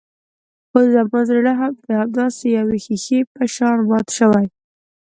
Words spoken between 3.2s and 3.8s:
په شان